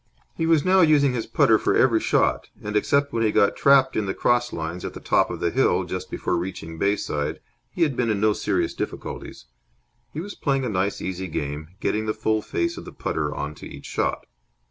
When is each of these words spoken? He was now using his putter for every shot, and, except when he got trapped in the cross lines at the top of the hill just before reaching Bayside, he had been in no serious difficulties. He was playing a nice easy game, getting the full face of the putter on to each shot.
He 0.35 0.47
was 0.47 0.65
now 0.65 0.81
using 0.81 1.13
his 1.13 1.27
putter 1.27 1.59
for 1.59 1.75
every 1.75 1.99
shot, 1.99 2.49
and, 2.63 2.75
except 2.75 3.13
when 3.13 3.21
he 3.21 3.31
got 3.31 3.55
trapped 3.55 3.95
in 3.95 4.07
the 4.07 4.15
cross 4.15 4.51
lines 4.51 4.83
at 4.83 4.95
the 4.95 4.99
top 4.99 5.29
of 5.29 5.39
the 5.41 5.51
hill 5.51 5.83
just 5.83 6.09
before 6.09 6.37
reaching 6.37 6.79
Bayside, 6.79 7.39
he 7.69 7.83
had 7.83 7.95
been 7.95 8.09
in 8.09 8.19
no 8.19 8.33
serious 8.33 8.73
difficulties. 8.73 9.45
He 10.11 10.19
was 10.19 10.33
playing 10.33 10.65
a 10.65 10.69
nice 10.69 11.01
easy 11.03 11.27
game, 11.27 11.67
getting 11.79 12.07
the 12.07 12.15
full 12.15 12.41
face 12.41 12.77
of 12.77 12.85
the 12.85 12.91
putter 12.91 13.31
on 13.35 13.53
to 13.53 13.67
each 13.67 13.85
shot. 13.85 14.25